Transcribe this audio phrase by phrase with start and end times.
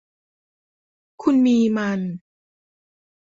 [1.21, 2.01] คุณมีมัน